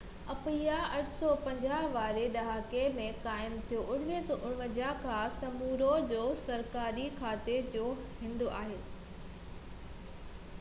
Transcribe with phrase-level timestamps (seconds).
[0.33, 7.85] Apia 1850 واري ڏهاڪي ۾ قائم ٿيو ۽ 1959 کان سمووا جو سرڪاري گاڌي جو
[8.25, 8.81] هنڌ آهي